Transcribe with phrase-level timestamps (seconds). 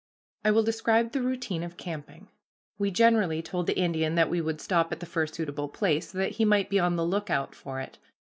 [0.43, 2.27] I will describe the routine of camping.
[2.79, 6.17] We generally told the Indian that we would stop at the first suitable place, so
[6.17, 7.99] that he might be on the lookout for it.